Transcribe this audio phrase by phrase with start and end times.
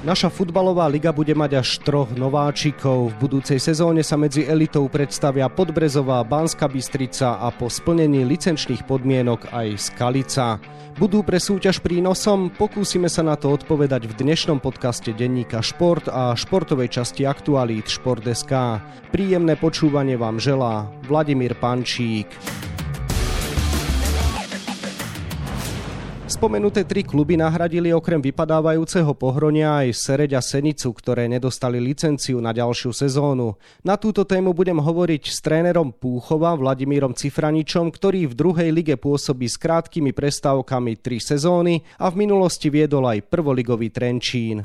[0.00, 3.12] Naša futbalová liga bude mať až troch nováčikov.
[3.12, 9.52] V budúcej sezóne sa medzi elitou predstavia Podbrezová, Banska Bystrica a po splnení licenčných podmienok
[9.52, 10.56] aj Skalica.
[10.96, 12.48] Budú pre súťaž prínosom?
[12.48, 18.80] Pokúsime sa na to odpovedať v dnešnom podcaste denníka Šport a športovej časti aktualít Šport.sk.
[19.12, 22.32] Príjemné počúvanie vám želá Vladimír Pančík.
[26.40, 32.56] Spomenuté tri kluby nahradili okrem vypadávajúceho pohronia aj Sereď a Senicu, ktoré nedostali licenciu na
[32.56, 33.60] ďalšiu sezónu.
[33.84, 39.52] Na túto tému budem hovoriť s trénerom Púchova Vladimírom Cifraničom, ktorý v druhej lige pôsobí
[39.52, 44.64] s krátkými prestávkami tri sezóny a v minulosti viedol aj prvoligový Trenčín.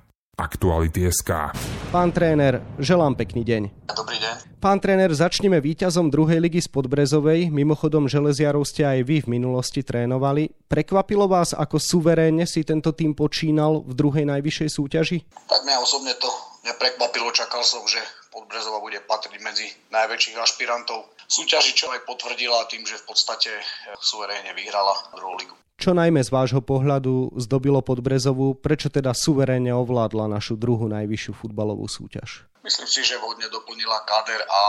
[0.41, 1.53] Aktuality SK.
[1.93, 3.93] Pán tréner, želám pekný deň.
[3.93, 4.57] Dobrý deň.
[4.57, 7.53] Pán tréner, začneme víťazom druhej ligy z Podbrezovej.
[7.53, 10.49] Mimochodom, železiarov ste aj vy v minulosti trénovali.
[10.65, 15.17] Prekvapilo vás, ako suverénne si tento tým počínal v druhej najvyššej súťaži?
[15.45, 16.33] Tak mňa osobne to
[16.65, 17.29] neprekvapilo.
[17.29, 18.01] Čakal som, že
[18.33, 21.05] Podbrezova bude patriť medzi najväčších ašpirantov.
[21.29, 23.53] Súťaži čo aj potvrdila tým, že v podstate
[24.01, 25.53] suverénne vyhrala druhú ligu.
[25.81, 31.89] Čo najmä z vášho pohľadu zdobilo Podbrezovu, prečo teda suverénne ovládla našu druhú najvyššiu futbalovú
[31.89, 32.45] súťaž?
[32.61, 34.61] Myslím si, že vhodne doplnila kader a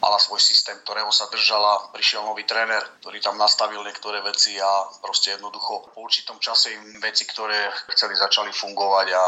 [0.00, 1.92] mala svoj systém, ktorého sa držala.
[1.92, 7.04] Prišiel nový tréner, ktorý tam nastavil niektoré veci a proste jednoducho po určitom čase im
[7.04, 9.24] veci, ktoré chceli, začali fungovať a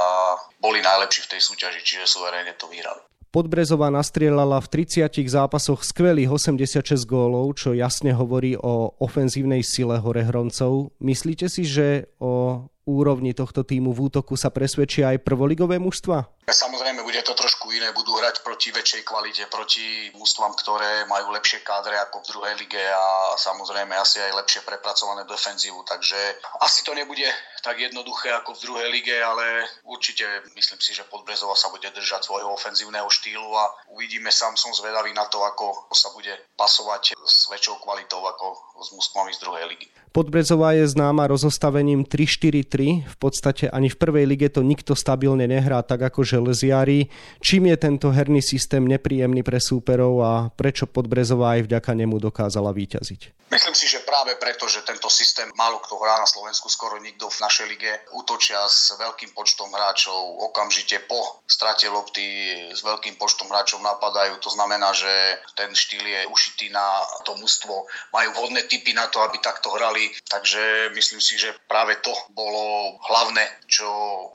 [0.57, 3.05] boli najlepší v tej súťaži, čiže suverénne to vyhrali.
[3.29, 10.97] Podbrezová nastrieľala v 30 zápasoch skvelých 86 gólov, čo jasne hovorí o ofenzívnej sile horehroncov.
[10.97, 16.25] Myslíte si, že o úrovni tohto týmu v útoku sa presvedčia aj prvoligové mužstva?
[16.49, 17.93] Samozrejme, bude to trošku iné.
[17.93, 22.81] Budú hrať proti väčšej kvalite, proti mužstvám, ktoré majú lepšie kádre ako v druhej lige
[22.81, 25.85] a samozrejme asi aj lepšie prepracované defenzívu.
[25.85, 26.17] Takže
[26.65, 27.29] asi to nebude
[27.61, 30.25] tak jednoduché ako v druhej lige, ale určite
[30.57, 35.13] myslím si, že Podbrezova sa bude držať svojho ofenzívneho štýlu a uvidíme sám, som zvedavý
[35.13, 39.87] na to, ako sa bude pasovať s väčšou kvalitou ako s mužstvami z druhej ligy.
[40.17, 42.78] Podbrezová je známa rozostavením 3-4-3.
[42.87, 47.11] V podstate ani v prvej lige to nikto stabilne nehrá tak ako železiari.
[47.43, 52.71] Čím je tento herný systém nepríjemný pre súperov a prečo Podbrezová aj vďaka nemu dokázala
[52.71, 53.51] výťaziť?
[53.79, 57.39] Si, že práve preto, že tento systém málo kto hrá na Slovensku, skoro nikto v
[57.39, 60.19] našej lige útočia s veľkým počtom hráčov,
[60.51, 62.27] okamžite po strate lopty
[62.75, 64.35] s veľkým počtom hráčov napadajú.
[64.43, 67.87] To znamená, že ten štýl je ušitý na to mužstvo.
[68.11, 70.11] Majú vhodné typy na to, aby takto hrali.
[70.27, 73.87] Takže myslím si, že práve to bolo hlavné, čo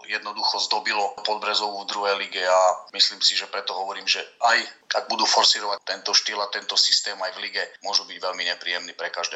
[0.08, 5.10] jednoducho zdobilo Podbrezovú v druhej lige a myslím si, že preto hovorím, že aj ak
[5.10, 9.10] budú forsírovať tento štýl a tento systém aj v lige, môžu byť veľmi nepríjemní pre
[9.10, 9.33] každého.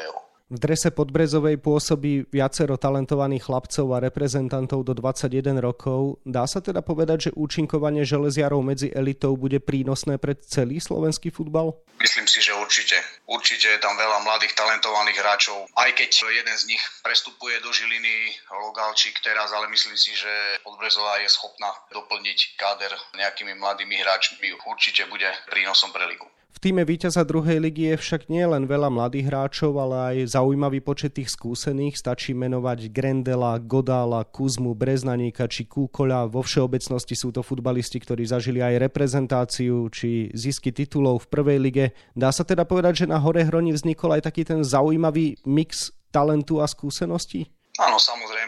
[0.48, 6.24] V drese Podbrezovej pôsobí viacero talentovaných chlapcov a reprezentantov do 21 rokov.
[6.24, 11.76] Dá sa teda povedať, že účinkovanie železiarov medzi elitou bude prínosné pre celý slovenský futbal?
[12.00, 12.96] Myslím si, že určite.
[13.28, 15.68] Určite je tam veľa mladých talentovaných hráčov.
[15.76, 20.32] Aj keď jeden z nich prestupuje do Žiliny, Logalčík teraz, ale myslím si, že
[20.64, 24.48] Podbrezová je schopná doplniť káder nejakými mladými hráčmi.
[24.64, 26.24] Určite bude prínosom pre ligu.
[26.48, 30.82] V týme víťaza druhej ligy je však nie len veľa mladých hráčov, ale aj zaujímavý
[30.82, 31.94] počet tých skúsených.
[31.94, 36.26] Stačí menovať Grendela, Godála, Kuzmu, Breznaníka či Kúkoľa.
[36.26, 41.86] Vo všeobecnosti sú to futbalisti, ktorí zažili aj reprezentáciu či zisky titulov v prvej lige.
[42.16, 46.58] Dá sa teda povedať, že na Hore Hroni vznikol aj taký ten zaujímavý mix talentu
[46.58, 47.46] a skúseností?
[47.78, 48.47] Áno, samozrejme,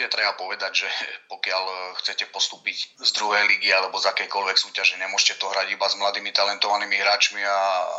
[0.00, 0.88] je treba povedať, že
[1.32, 5.98] pokiaľ chcete postúpiť z druhej ligy alebo z akejkoľvek súťaže, nemôžete to hrať iba s
[6.00, 7.58] mladými talentovanými hráčmi a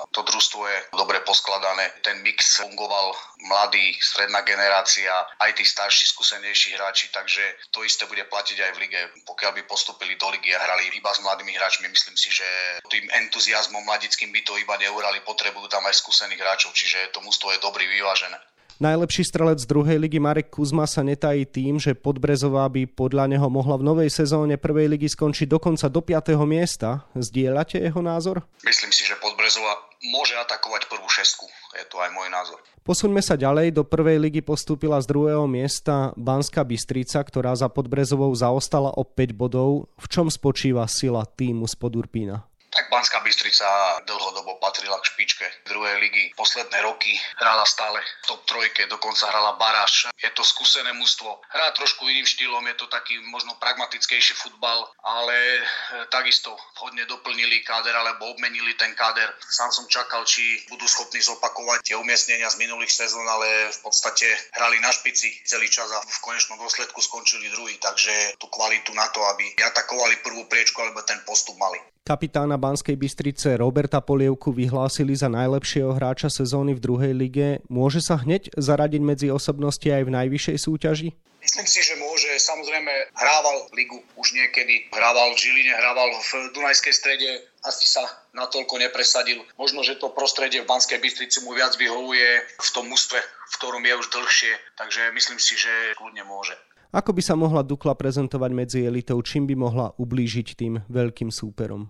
[0.09, 1.93] to družstvo je dobre poskladané.
[2.01, 3.13] Ten mix fungoval
[3.45, 5.11] mladý, stredná generácia,
[5.41, 7.41] aj tí starší, skúsenejší hráči, takže
[7.73, 9.01] to isté bude platiť aj v lige.
[9.25, 12.45] Pokiaľ by postupili do ligy a hrali iba s mladými hráčmi, myslím si, že
[12.89, 17.49] tým entuziasmom mladickým by to iba neurali, potrebujú tam aj skúsených hráčov, čiže to mústvo
[17.53, 18.37] je dobrý, vyvážené.
[18.81, 23.77] Najlepší strelec druhej ligy Marek Kuzma sa netají tým, že Podbrezová by podľa neho mohla
[23.77, 26.33] v novej sezóne prvej ligy skončiť dokonca do 5.
[26.49, 27.05] miesta.
[27.13, 28.41] Zdieľate jeho názor?
[28.65, 31.45] Myslím si, že Podbrezová môže atakovať prvú šestku.
[31.77, 32.57] Je to aj môj názor.
[32.81, 33.69] Posuňme sa ďalej.
[33.69, 39.29] Do prvej ligy postúpila z druhého miesta Banská Bystrica, ktorá za Podbrezovou zaostala o 5
[39.37, 39.93] bodov.
[40.01, 42.50] V čom spočíva sila týmu z Podurpína?
[42.71, 46.31] Tak Banská Bystrica dlhodobo patrila k špičke druhej ligy.
[46.39, 50.07] Posledné roky hrala stále v top trojke, dokonca hrala baráž.
[50.15, 51.43] Je to skúsené mužstvo.
[51.51, 55.61] Hrá trošku iným štýlom, je to taký možno pragmatickejší futbal, ale e,
[56.07, 59.27] takisto hodne doplnili káder alebo obmenili ten káder.
[59.51, 64.31] Sám som čakal, či budú schopní zopakovať tie umiestnenia z minulých sezón, ale v podstate
[64.55, 69.11] hrali na špici celý čas a v konečnom dôsledku skončili druhý, takže tú kvalitu na
[69.11, 71.83] to, aby atakovali prvú priečku alebo ten postup mali.
[72.01, 77.49] Kapitána Banskej Bystrice Roberta Polievku vyhlásili za najlepšieho hráča sezóny v druhej lige.
[77.65, 81.09] Môže sa hneď zaradiť medzi osobnosti aj v najvyššej súťaži?
[81.41, 82.29] Myslím si, že môže.
[82.37, 84.93] Samozrejme, hrával ligu už niekedy.
[84.93, 87.49] Hrával v Žiline, hrával v Dunajskej strede.
[87.65, 88.05] Asi sa
[88.37, 89.41] natoľko nepresadil.
[89.57, 93.81] Možno, že to prostredie v Banskej Bystrici mu viac vyhovuje v tom mústve, v ktorom
[93.81, 94.53] je už dlhšie.
[94.77, 96.53] Takže myslím si, že kľudne môže.
[96.93, 101.87] Ako by sa mohla Dukla prezentovať medzi elitou, čím by mohla ublížiť tým veľkým súperom?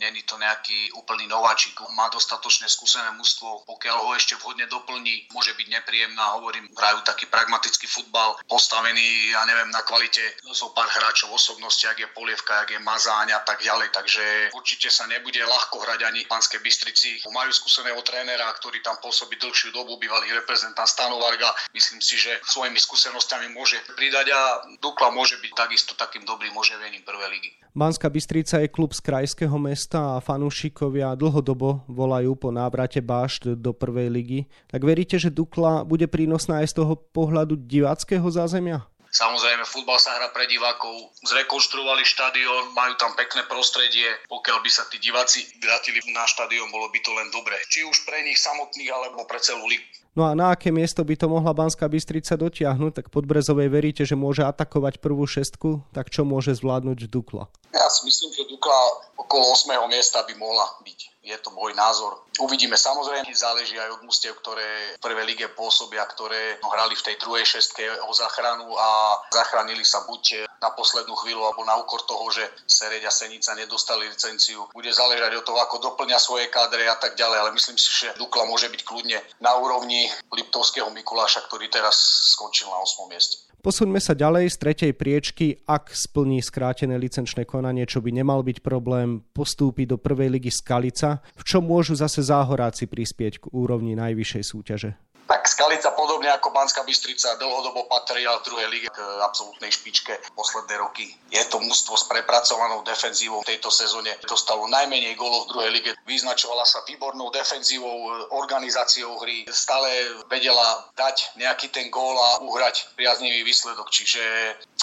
[0.00, 5.52] Není to nejaký úplný nováčik, má dostatočne skúsené mužstvo, pokiaľ ho ešte vhodne doplní, môže
[5.52, 10.24] byť nepríjemná, hovorím, hrajú taký pragmatický futbal, postavený, ja neviem, na kvalite
[10.56, 14.24] zo pár hráčov osobnosti, ak je Polievka, ak je Mazáň a tak ďalej, takže
[14.56, 17.20] určite sa nebude ľahko hrať ani v Panskej Bystrici.
[17.28, 22.40] Majú skúseného trénera, ktorý tam pôsobí dlhšiu dobu, bývalý reprezentant Stanu Varga, myslím si, že
[22.48, 24.40] svojimi skúsenostiami môže pridať a
[24.80, 27.50] Dukla môže byť takisto takým dobrým oživením prvej ligy.
[27.76, 33.74] Banská Bystrica je klub z krajského mesta a fanúšikovia dlhodobo volajú po návrate Bašt do
[33.74, 34.40] prvej ligy.
[34.70, 38.86] Tak veríte, že Dukla bude prínosná aj z toho pohľadu diváckého zázemia?
[39.10, 40.94] Samozrejme, futbal sa hrá pre divákov,
[41.26, 44.06] zrekonštruovali štadión, majú tam pekné prostredie.
[44.30, 47.58] Pokiaľ by sa tí diváci vrátili na štadión, bolo by to len dobre.
[47.66, 49.82] Či už pre nich samotných, alebo pre celú ligu.
[50.18, 52.92] No a na aké miesto by to mohla Banská Bystrica dotiahnuť?
[52.98, 55.86] Tak pod Brezovej veríte, že môže atakovať prvú šestku?
[55.94, 57.46] Tak čo môže zvládnuť Dukla?
[57.70, 59.70] Ja si myslím, že Dukla okolo 8.
[59.86, 62.24] miesta by mohla byť je to môj názor.
[62.40, 67.16] Uvidíme, samozrejme, záleží aj od mústev, ktoré v prvej lige pôsobia, ktoré hrali v tej
[67.20, 72.24] druhej šestke o záchranu a zachránili sa buď na poslednú chvíľu alebo na úkor toho,
[72.32, 74.68] že Sereď a Senica nedostali licenciu.
[74.72, 78.16] Bude záležať od toho, ako doplňa svoje kádre a tak ďalej, ale myslím si, že
[78.16, 81.96] Dukla môže byť kľudne na úrovni Liptovského Mikuláša, ktorý teraz
[82.36, 83.12] skončil na 8.
[83.12, 83.49] mieste.
[83.60, 88.64] Posuňme sa ďalej z tretej priečky, ak splní skrátené licenčné konanie, čo by nemal byť
[88.64, 94.44] problém, postúpi do prvej ligy Skalica, v čom môžu zase záhoráci prispieť k úrovni najvyššej
[94.48, 94.96] súťaže.
[95.30, 100.74] Tak Skalica podobne ako Banská Bystrica dlhodobo patria v druhej lige k absolútnej špičke posledné
[100.82, 101.06] roky.
[101.30, 104.10] Je to mužstvo s prepracovanou defenzívou v tejto sezóne.
[104.26, 105.90] Dostalo najmenej gólov v druhej lige.
[106.02, 109.46] Vyznačovala sa výbornou defenzívou, organizáciou hry.
[109.54, 113.86] Stále vedela dať nejaký ten gól a uhrať priaznivý výsledok.
[113.86, 114.20] Čiže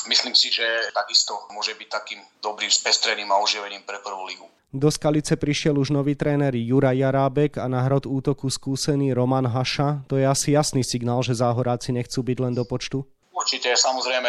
[0.07, 0.63] myslím si, že
[0.95, 4.47] takisto môže byť takým dobrým spestrením a oživením pre prvú ligu.
[4.75, 10.03] Do Skalice prišiel už nový tréner Jura Jarábek a na hrod útoku skúsený Roman Haša.
[10.11, 13.07] To je asi jasný signál, že záhoráci nechcú byť len do počtu?
[13.31, 14.27] Určite, samozrejme,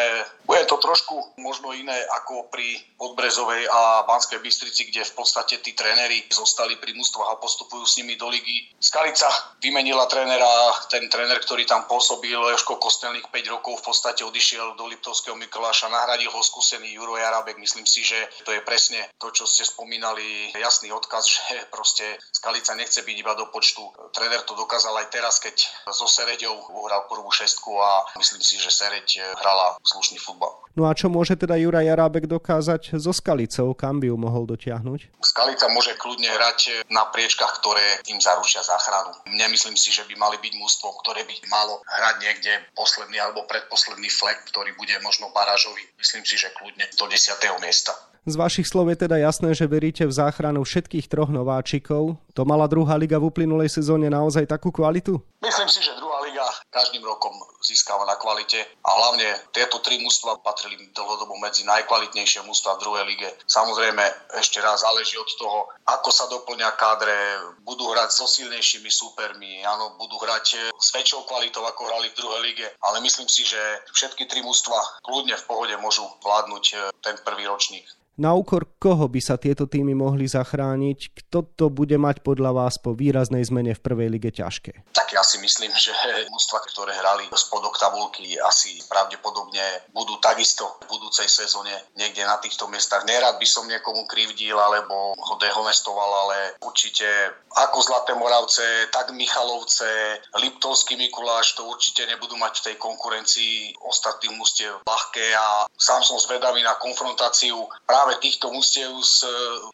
[0.48, 5.76] bude to trošku možno iné ako pri Podbrezovej a Banskej Bystrici, kde v podstate tí
[5.76, 8.72] tréneri zostali pri mústvách a postupujú s nimi do ligy.
[8.80, 9.28] Skalica
[9.60, 10.48] vymenila trénera,
[10.88, 15.92] ten tréner, ktorý tam pôsobil, Joško Kostelník 5 rokov v podstate odišiel do Liptovského Mikuláša,
[15.92, 17.60] nahradil ho skúsený Juro Jarabek.
[17.60, 18.16] Myslím si, že
[18.48, 23.36] to je presne to, čo ste spomínali, jasný odkaz, že proste Skalica nechce byť iba
[23.36, 23.84] do počtu.
[24.16, 25.60] Tréner to dokázal aj teraz, keď
[25.92, 30.54] so Sereďou uhral prvú šestku a myslím si, že Sereď hrala slušný futbal.
[30.78, 33.74] No a čo môže teda Juraj Jarábek dokázať so Skalicou?
[33.74, 35.10] Kam by ju mohol dotiahnuť?
[35.18, 39.10] Skalica môže kľudne hrať na priečkach, ktoré im zaručia záchranu.
[39.26, 44.06] Nemyslím si, že by mali byť mústvo, ktoré by malo hrať niekde posledný alebo predposledný
[44.06, 45.82] flek, ktorý bude možno barážový.
[45.98, 47.34] Myslím si, že kľudne do 10.
[47.58, 47.90] miesta.
[48.28, 52.20] Z vašich slov je teda jasné, že veríte v záchranu všetkých troch nováčikov.
[52.36, 55.16] To mala druhá liga v uplynulej sezóne naozaj takú kvalitu?
[55.38, 56.42] Myslím si, že druhá liga
[56.74, 57.30] každým rokom
[57.62, 63.04] získava na kvalite a hlavne tieto tri mužstva patrili dlhodobo medzi najkvalitnejšie mužstva v druhej
[63.06, 63.30] lige.
[63.46, 64.02] Samozrejme,
[64.34, 67.14] ešte raz záleží od toho, ako sa doplňa kádre,
[67.62, 72.42] budú hrať so silnejšími súpermi, áno, budú hrať s väčšou kvalitou, ako hrali v druhej
[72.42, 73.62] lige, ale myslím si, že
[73.94, 77.86] všetky tri mužstva kľudne v pohode môžu vládnuť eh, ten prvý ročník.
[78.18, 81.14] Na úkor koho by sa tieto týmy mohli zachrániť?
[81.14, 84.90] Kto to bude mať podľa vás po výraznej zmene v prvej lige ťažké?
[84.90, 85.92] Tak ja si myslím, že
[86.32, 92.64] mústva, ktoré hrali spodok tabulky, asi pravdepodobne budú takisto v budúcej sezóne niekde na týchto
[92.72, 93.04] miestach.
[93.04, 97.04] Nerad by som niekomu krivdil alebo ho dehonestoval, ale určite
[97.52, 104.34] ako Zlaté Moravce, tak Michalovce, Liptovský Mikuláš to určite nebudú mať v tej konkurencii ostatných
[104.38, 109.26] mústiev ľahké a sám som zvedavý na konfrontáciu práve týchto mustiev z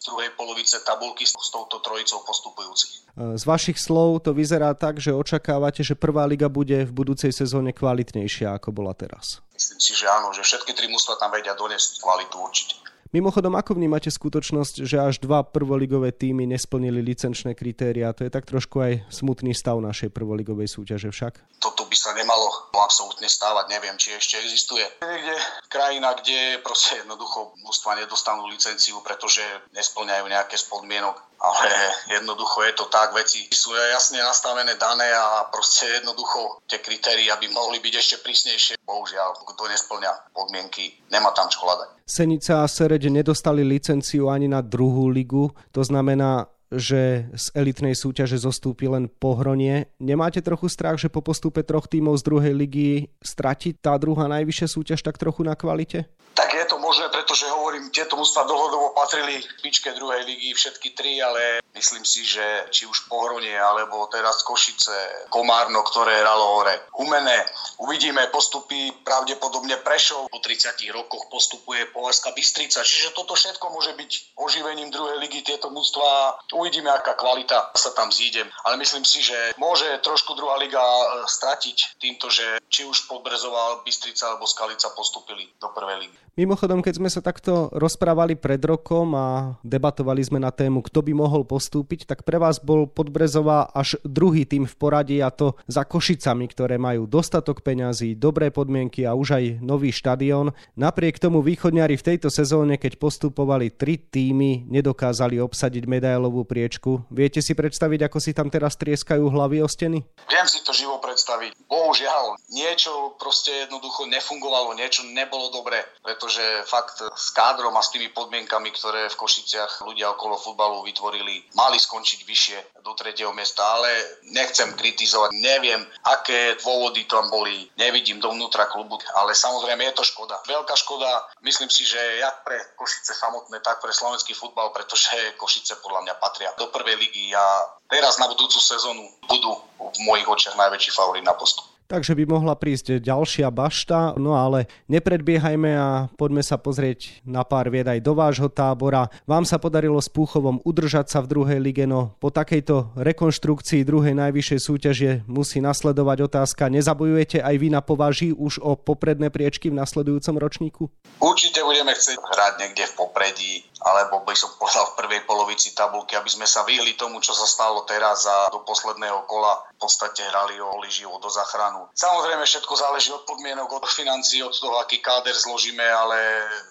[0.03, 3.05] druhej polovice tabulky s touto trojicou postupujúcich.
[3.15, 7.77] Z vašich slov to vyzerá tak, že očakávate, že prvá liga bude v budúcej sezóne
[7.77, 9.45] kvalitnejšia ako bola teraz.
[9.53, 12.81] Myslím si, že áno, že všetky tri mužstva tam vedia doniesť kvalitu určite.
[13.13, 18.17] Mimochodom, ako vnímate skutočnosť, že až dva prvoligové týmy nesplnili licenčné kritéria?
[18.17, 21.61] To je tak trošku aj smutný stav našej prvoligovej súťaže však.
[21.61, 24.83] Toto by sa nemalo absolútne stávať, neviem, či ešte existuje.
[24.99, 25.39] Niekde
[25.71, 29.47] krajina, kde proste jednoducho mústva nedostanú licenciu, pretože
[29.79, 31.69] nesplňajú nejaké z podmienok ale
[32.09, 37.53] jednoducho je to tak, veci sú jasne nastavené, dané a proste jednoducho tie kritéria by
[37.53, 38.75] mohli byť ešte prísnejšie.
[38.81, 42.01] Bohužiaľ, kto nesplňa podmienky, nemá tam čo hľadať.
[42.09, 48.37] Senica a Sereď nedostali licenciu ani na druhú ligu, to znamená, že z elitnej súťaže
[48.37, 49.89] zostúpi len pohronie.
[50.03, 52.89] Nemáte trochu strach, že po postupe troch tímov z druhej ligy
[53.25, 56.05] stratí tá druhá najvyššia súťaž tak trochu na kvalite?
[56.35, 60.89] Tak je to možné, pretože hovorím, tieto mústva dlhodobo patrili v pičke druhej ligy všetky
[60.93, 66.75] tri, ale myslím si, že či už Pohronie, alebo teraz Košice, Komárno, ktoré hralo hore.
[66.97, 67.45] Umené,
[67.83, 74.39] uvidíme postupy, pravdepodobne Prešov po 30 rokoch postupuje Považská Bystrica, čiže toto všetko môže byť
[74.39, 76.39] oživením druhej ligy, tieto mústva.
[76.55, 78.47] Uvidíme, aká kvalita sa tam zíde.
[78.65, 83.83] Ale myslím si, že môže trošku druhá liga e, stratiť týmto, že či už Podbrezová,
[83.83, 86.17] Bystrica alebo Skalica postupili do prvej ligy.
[86.35, 91.13] Mimochodom, keď sme sa takto rozprávali pred rokom a debatovali sme na tému, kto by
[91.15, 95.89] mohol postúpiť, tak pre vás bol Podbrezová až druhý tým v poradí a to za
[95.89, 100.53] Košicami, ktoré majú dostatok peňazí, dobré podmienky a už aj nový štadión.
[100.77, 107.09] Napriek tomu východňari v tejto sezóne, keď postupovali tri týmy, nedokázali obsadiť medailovú priečku.
[107.09, 110.05] Viete si predstaviť, ako si tam teraz trieskajú hlavy o steny?
[110.29, 111.57] Viem si to živo predstaviť.
[111.65, 117.93] Bohužiaľ, niečo proste jednoducho nefungovalo, niečo nebolo dobre, preto pretože fakt s kádrom a s
[117.93, 123.63] tými podmienkami, ktoré v Košiciach ľudia okolo futbalu vytvorili, mali skončiť vyššie do tretieho miesta,
[123.63, 123.89] ale
[124.35, 130.39] nechcem kritizovať, neviem, aké dôvody tam boli, nevidím dovnútra klubu, ale samozrejme je to škoda.
[130.45, 135.81] Veľká škoda, myslím si, že jak pre Košice samotné, tak pre slovenský futbal, pretože Košice
[135.81, 137.45] podľa mňa patria do prvej ligy a
[137.89, 142.55] teraz na budúcu sezónu budú v mojich očiach najväčší favorit na postup takže by mohla
[142.57, 148.13] prísť ďalšia bašta, no ale nepredbiehajme a poďme sa pozrieť na pár vied aj do
[148.17, 149.13] vášho tábora.
[149.29, 154.17] Vám sa podarilo s Púchovom udržať sa v druhej lige, no po takejto rekonštrukcii druhej
[154.17, 159.79] najvyššej súťaže musí nasledovať otázka, nezabojujete aj vy na považí už o popredné priečky v
[159.79, 160.83] nasledujúcom ročníku?
[161.21, 163.53] Určite budeme chcieť hrať niekde v popredí,
[163.85, 167.45] alebo by som povedal v prvej polovici tabulky, aby sme sa vyhli tomu, čo sa
[167.45, 171.31] stalo teraz a do posledného kola v podstate hrali o život do
[171.75, 171.91] záchranu.
[171.95, 176.19] Samozrejme všetko záleží od podmienok, od financií, od toho, aký káder zložíme, ale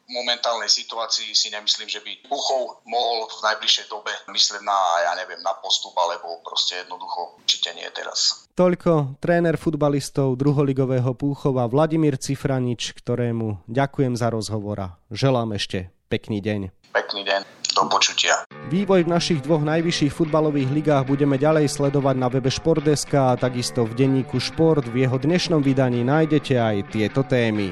[0.08, 5.14] v momentálnej situácii si nemyslím, že by Puchov mohol v najbližšej dobe myslieť na, ja
[5.20, 8.48] neviem, na postup, alebo proste jednoducho určite nie teraz.
[8.54, 16.40] Toľko tréner futbalistov druholigového Púchova Vladimír Cifranič, ktorému ďakujem za rozhovor a želám ešte pekný
[16.40, 16.70] deň.
[16.94, 17.42] Pekný deň,
[17.74, 18.46] do počutia.
[18.74, 23.86] Vývoj v našich dvoch najvyšších futbalových ligách budeme ďalej sledovať na webe Športdeska a takisto
[23.86, 24.90] v denníku Šport.
[24.90, 27.70] V jeho dnešnom vydaní nájdete aj tieto témy.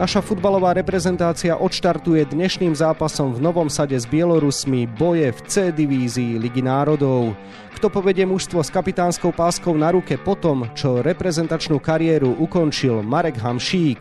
[0.00, 6.40] Naša futbalová reprezentácia odštartuje dnešným zápasom v novom sade s Bielorusmi boje v C divízii
[6.40, 7.36] Ligy národov.
[7.76, 14.00] Kto povedie mužstvo s kapitánskou páskou na ruke potom, čo reprezentačnú kariéru ukončil Marek Hamšík?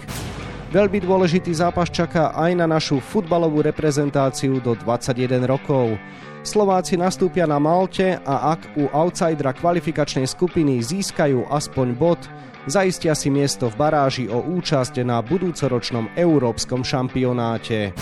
[0.74, 6.02] Veľmi dôležitý zápas čaká aj na našu futbalovú reprezentáciu do 21 rokov.
[6.42, 12.18] Slováci nastúpia na Malte a ak u outsidera kvalifikačnej skupiny získajú aspoň bod,
[12.66, 17.94] zaistia si miesto v baráži o účasť na budúcoročnom európskom šampionáte.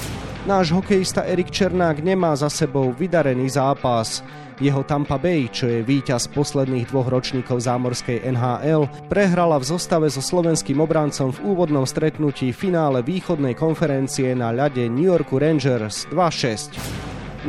[0.48, 4.24] Náš hokejista Erik Černák nemá za sebou vydarený zápas.
[4.62, 10.22] Jeho Tampa Bay, čo je víťaz posledných dvoch ročníkov zámorskej NHL, prehrala v zostave so
[10.22, 16.78] slovenským obrancom v úvodnom stretnutí finále východnej konferencie na ľade New Yorku Rangers 2-6.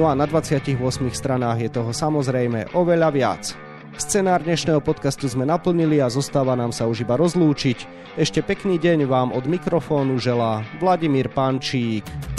[0.01, 0.73] No a na 28
[1.13, 3.53] stranách je toho samozrejme oveľa viac.
[4.01, 7.85] Scenár dnešného podcastu sme naplnili a zostáva nám sa už iba rozlúčiť.
[8.17, 12.32] Ešte pekný deň vám od mikrofónu želá Vladimír Pančík.